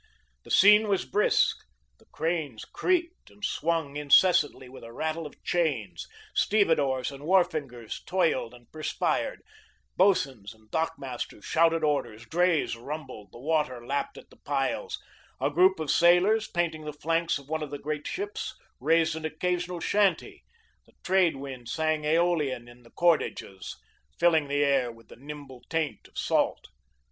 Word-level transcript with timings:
The 0.41 0.49
scene 0.49 0.87
was 0.87 1.05
brisk; 1.05 1.59
the 1.99 2.05
cranes 2.07 2.65
creaked 2.65 3.29
and 3.29 3.45
swung 3.45 3.97
incessantly 3.97 4.67
with 4.67 4.83
a 4.83 4.91
rattle 4.91 5.27
of 5.27 5.43
chains; 5.43 6.07
stevedores 6.33 7.11
and 7.11 7.21
wharfingers 7.23 8.01
toiled 8.07 8.55
and 8.55 8.65
perspired; 8.71 9.43
boatswains 9.95 10.55
and 10.55 10.71
dock 10.71 10.95
masters 10.97 11.45
shouted 11.45 11.83
orders, 11.83 12.25
drays 12.25 12.75
rumbled, 12.75 13.31
the 13.31 13.37
water 13.37 13.85
lapped 13.85 14.17
at 14.17 14.31
the 14.31 14.37
piles; 14.37 14.97
a 15.39 15.51
group 15.51 15.79
of 15.79 15.91
sailors, 15.91 16.47
painting 16.47 16.83
the 16.85 16.93
flanks 16.93 17.37
of 17.37 17.47
one 17.47 17.61
of 17.61 17.69
the 17.69 17.77
great 17.77 18.07
ships, 18.07 18.55
raised 18.79 19.15
an 19.15 19.23
occasional 19.23 19.79
chanty; 19.79 20.43
the 20.87 20.93
trade 21.03 21.35
wind 21.35 21.69
sang 21.69 22.07
aeolian 22.07 22.67
in 22.67 22.81
the 22.81 22.89
cordages, 22.89 23.75
filling 24.17 24.47
the 24.47 24.63
air 24.63 24.91
with 24.91 25.09
the 25.09 25.15
nimble 25.15 25.61
taint 25.69 26.07
of 26.07 26.17
salt. 26.17 26.69